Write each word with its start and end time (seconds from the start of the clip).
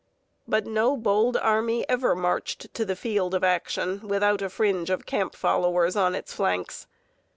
But 0.47 0.65
no 0.65 0.97
bold 0.97 1.37
army 1.37 1.87
ever 1.87 2.15
marched 2.15 2.73
to 2.73 2.85
the 2.85 2.95
field 2.95 3.35
of 3.35 3.43
action 3.43 3.99
without 4.07 4.41
a 4.41 4.49
fringe 4.49 4.89
of 4.89 5.05
camp 5.05 5.35
followers 5.35 5.95
on 5.95 6.15
its 6.15 6.33
flanks. 6.33 6.87